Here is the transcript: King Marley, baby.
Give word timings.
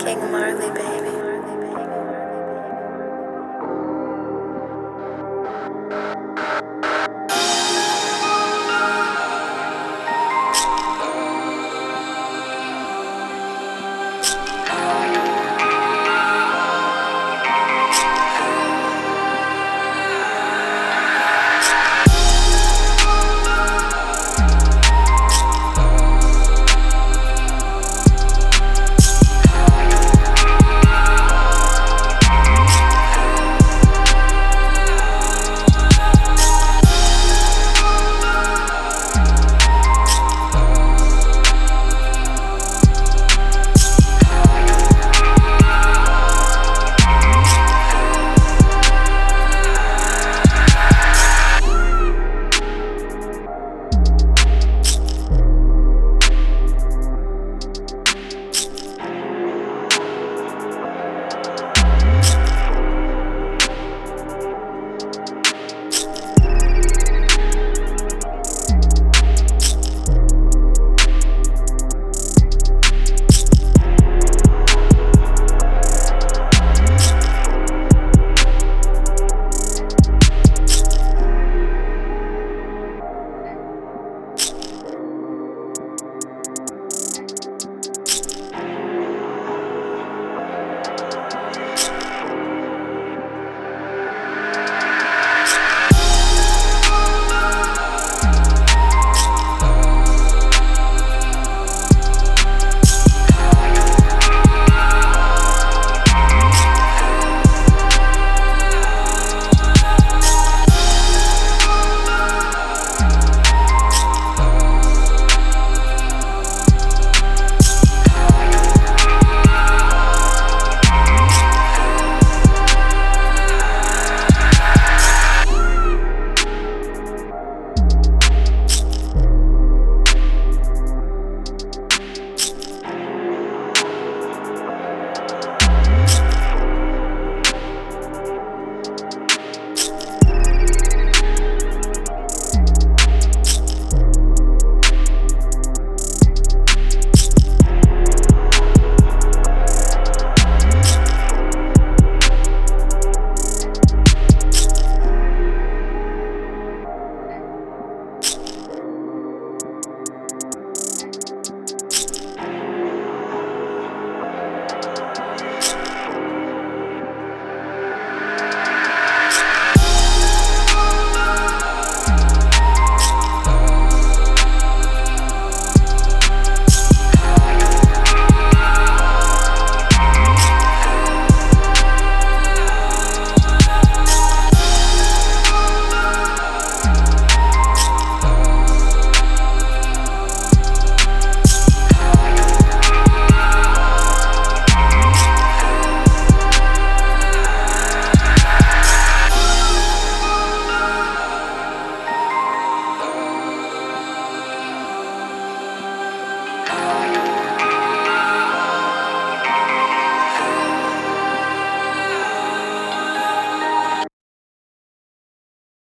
King 0.00 0.32
Marley, 0.32 0.70
baby. 0.70 1.29